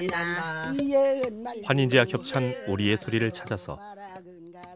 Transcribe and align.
난다. 0.00 0.72
환인제와 1.64 2.06
협찬 2.08 2.54
우리의 2.68 2.96
소리를 2.96 3.30
찾아서 3.30 3.78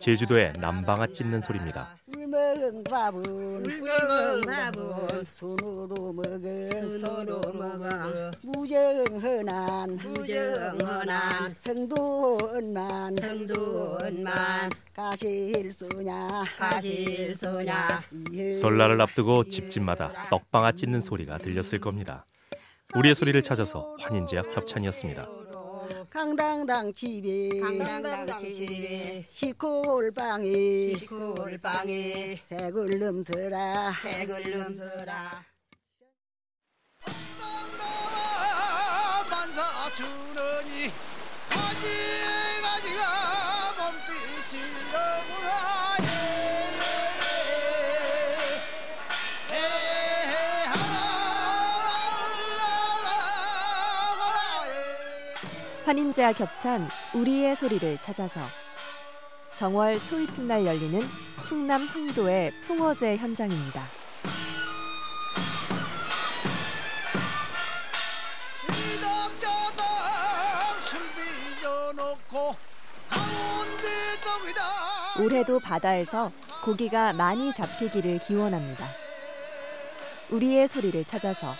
제주도의 0.00 0.52
남방아 0.59 1.09
찢는 1.09 1.41
소리입니다. 1.41 1.96
먹은 2.06 2.84
밥은 2.84 3.62
먹은 3.62 4.41
밥은 4.42 5.24
손으로 5.30 6.12
먹은 6.12 6.98
손으로 6.98 7.41
먹어. 7.52 8.30
무정헌한 8.42 9.96
무정헌한 9.96 11.55
성도은만 11.59 13.16
성도은만 13.16 14.70
가실소냐? 14.92 16.45
가실소냐? 16.59 18.02
설날을 18.60 19.01
앞두고 19.01 19.45
집집마다 19.45 20.12
떡방아 20.30 20.73
찢는 20.73 21.01
소리가 21.01 21.38
들렸을 21.38 21.80
겁니다. 21.80 22.27
우리의 22.95 23.14
소리를 23.14 23.40
찾아서 23.42 23.96
환인제약 24.00 24.56
협찬이었습니다. 24.56 25.28
강당당 26.08 26.92
집에 26.92 27.60
강당당 27.60 28.52
집에 28.52 29.26
시골방에 29.30 30.95
시골방에 30.95 32.36
색을 32.46 32.98
넘서라. 32.98 33.92
만사 39.30 39.95
주느니 39.95 40.90
환인제와 55.87 56.32
겹찬 56.32 56.88
우리의 57.15 57.54
소리를 57.54 57.98
찾아서 57.98 58.40
정월 59.54 59.96
초이튿날 60.01 60.66
열리는 60.66 61.01
충남 61.45 61.80
홍도의 61.82 62.51
풍어제 62.62 63.16
현장입니다. 63.16 63.82
올해도 75.21 75.60
바다에서 75.60 76.32
고기가 76.65 77.12
많이 77.12 77.53
잡히기를 77.53 78.19
기원합니다. 78.19 78.84
우리의 80.31 80.66
소리를 80.66 81.04
찾아서 81.04 81.54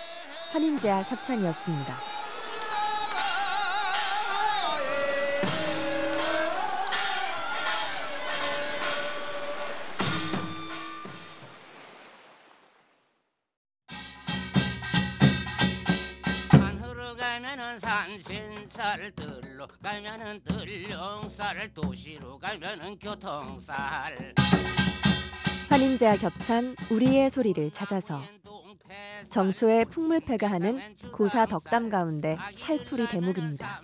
환인제와 0.51 1.05
협찬이었습니다. 1.05 2.16
신살 18.23 19.13
들로 19.13 19.67
가면은 19.83 20.41
들령살 20.45 21.73
도시로 21.75 22.39
가면은 22.39 22.99
교통살 22.99 24.35
환인제와 25.69 26.17
겹찬 26.17 26.77
우리의 26.91 27.31
소리를 27.31 27.71
찾아서 27.73 28.23
정초의 29.29 29.85
풍물패가 29.87 30.49
하는 30.49 30.81
고사 31.13 31.47
덕담 31.47 31.89
가운데 31.89 32.37
살풀이 32.57 33.09
대목입니다. 33.09 33.83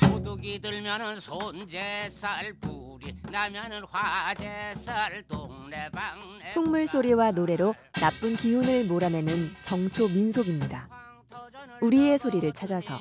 도둑이 0.00 0.58
들면은 0.60 1.20
손재살 1.20 2.52
불이 2.60 3.16
나면은 3.30 3.84
화재살 3.90 5.22
동네방네 5.22 5.55
풍물 6.52 6.86
소리와 6.86 7.32
노래로 7.32 7.74
나쁜 7.92 8.36
기운을 8.36 8.84
몰아내는 8.84 9.54
정초 9.62 10.08
민속입니다. 10.08 10.88
우리의 11.80 12.18
소리를 12.18 12.52
찾아서 12.52 12.98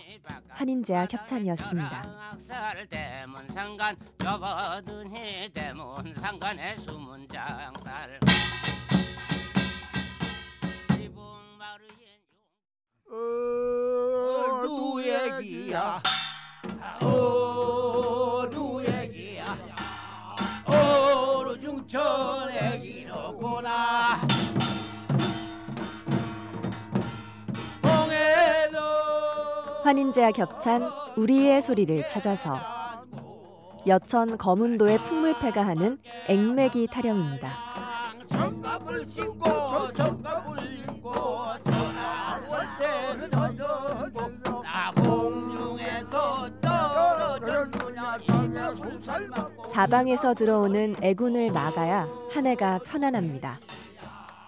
환인제와 0.49 1.07
협찬이었습니다. 1.09 2.03
어, 13.09 14.61
누 14.63 15.01
얘기야 15.01 16.01
어, 17.01 17.24
환인제와 29.85 30.31
겹찬 30.31 30.81
우리의 31.15 31.61
소리를 31.61 32.07
찾아서 32.07 32.57
여천 33.85 34.35
거문도의 34.35 34.97
풍물패가 34.97 35.63
하는 35.63 35.99
앵매기 36.27 36.87
타령입니다. 36.87 37.47
사방에서 49.71 50.33
들어오는 50.33 50.95
애군을 50.99 51.51
막아야 51.51 52.07
한 52.31 52.47
해가 52.47 52.79
편안합니다. 52.79 53.59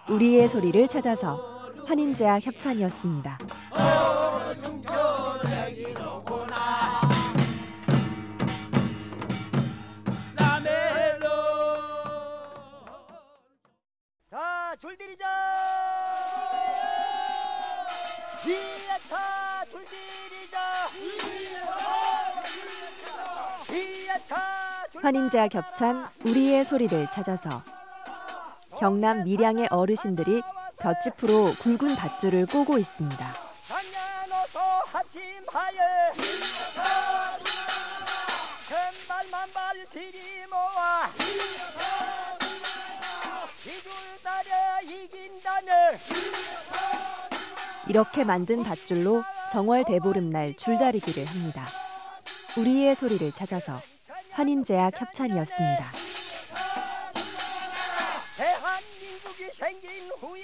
우리의 0.08 0.48
소리를 0.48 0.88
찾아서 0.88 1.38
환인제와 1.86 2.40
협찬이었습니다. 2.40 3.38
환인제와 25.00 25.48
겹찬 25.48 26.06
우리의 26.24 26.64
소리를 26.64 27.08
찾아서 27.10 27.62
경남 28.78 29.24
밀양의 29.24 29.68
어르신들이 29.70 30.42
볏짚으로 30.76 31.46
굵은 31.62 31.96
밧줄을 31.96 32.46
꼬고 32.46 32.78
있습니다. 32.78 33.47
장년어서 35.50 36.82
하침하여 36.82 37.38
천발 38.68 39.26
만발 39.30 39.86
들이 39.90 40.46
모아 40.46 41.08
이줄다려 43.64 44.80
이긴다네 44.82 45.98
이렇게 47.88 48.24
만든 48.24 48.62
밧줄로 48.62 49.22
정월 49.50 49.84
대보름날 49.84 50.54
줄다리기를 50.56 51.24
합니다. 51.24 51.66
우리의 52.58 52.94
소리를 52.94 53.32
찾아서 53.32 53.80
환인제약 54.32 55.00
협찬이었습니다. 55.00 55.84
대한민국이 58.36 59.50
생긴 59.52 60.10
후에 60.20 60.37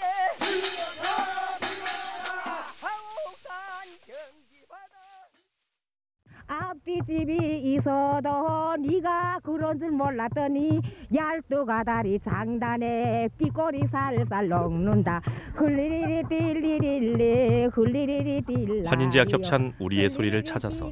앞뒤 6.46 7.00
집이 7.06 7.74
있어도 7.74 8.76
네가 8.78 9.38
그런 9.42 9.78
줄 9.78 9.90
몰랐더니 9.90 10.80
열두가 11.12 11.84
다리 11.84 12.18
장단에 12.20 13.28
삐꼬리 13.38 13.86
살살 13.90 14.48
녹는다. 14.48 15.20
흘리리리 15.54 16.22
딜리릴리 16.28 17.66
흘리리리 17.72 18.42
딜라 18.42 18.90
환인제약 18.90 19.32
협찬 19.32 19.72
우리의 19.78 20.10
소리를 20.10 20.42
찾아서 20.42 20.90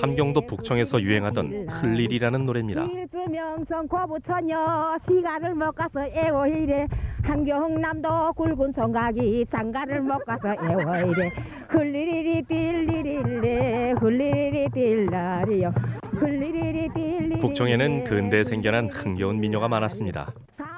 함경도 0.00 0.42
북청에서 0.46 1.00
유행하던 1.00 1.68
흘릴이라는 1.68 2.46
노래입니다. 2.46 2.84
일주명성 2.84 3.88
고부처녀 3.88 4.98
시간을 5.08 5.54
못 5.54 5.72
가서 5.72 6.04
애워이래. 6.04 6.86
한경남도 7.22 8.34
굵은 8.34 8.72
총각이 8.74 9.46
장가를 9.50 10.00
못 10.00 10.24
가서 10.24 10.48
애워이래 10.62 11.30
흘리리리 11.68 12.42
딜리릴리 12.44 13.92
흘리리리 14.00 14.70
딜라리요 14.72 15.72
흘리리리 16.12 16.88
딜리리 16.94 17.40
북청에는 17.40 18.04
근대에 18.04 18.44
생겨난 18.44 18.88
흥겨운 18.88 19.40
민요가 19.40 19.68
많았습니다. 19.68 20.32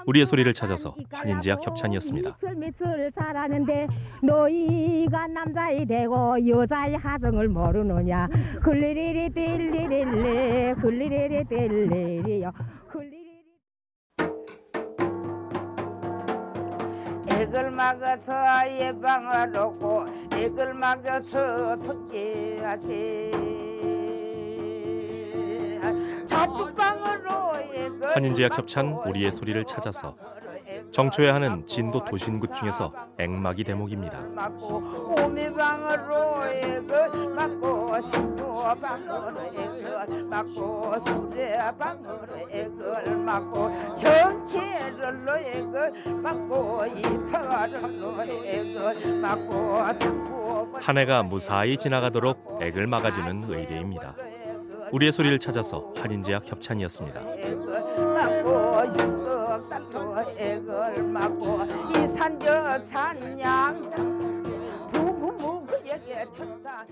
우리의 0.06 0.24
소리를 0.24 0.50
찾아서 0.54 0.94
환인제약 1.12 1.66
협찬이었습니다. 1.66 2.38
미술 2.56 3.10
살았는데 3.14 3.86
너희가 4.22 5.26
남자이 5.26 5.84
되고 5.84 6.34
여자의 6.48 6.96
하성을 6.96 7.46
모르느냐 7.48 8.26
글리리리 8.64 9.30
딜리릴리 9.34 10.74
글리리리 10.80 11.44
딜리리요 11.44 12.50
액을 17.48 17.70
막아서 17.70 18.34
예방을 18.78 19.56
얻고 19.56 20.06
액을 20.34 20.74
막아서 20.74 21.76
자축방으로 26.26 27.30
액을 27.74 28.14
환인제약 28.14 28.58
협찬 28.58 28.92
우리의 28.92 29.32
소리를 29.32 29.64
찾아서 29.64 30.14
정초에 30.98 31.30
하는 31.30 31.64
진도 31.64 32.04
도신굿 32.04 32.52
중에서 32.56 32.92
액막이 33.18 33.62
대목입니다. 33.62 34.18
한 50.80 50.98
해가 50.98 51.22
무사히 51.22 51.76
지나가도록 51.78 52.58
액을 52.60 52.88
막아주는 52.88 53.44
의례입니다. 53.46 54.16
우리의 54.90 55.12
소리를 55.12 55.38
찾아서 55.38 55.92
환인제약 55.96 56.50
협찬이었습니다. 56.50 57.20
땅도 59.68 60.20
액을 60.36 61.02
맞고 61.02 61.60
이산저산 61.90 63.40
양상 63.40 64.42
부무역에 64.92 66.24
천사 66.32 66.84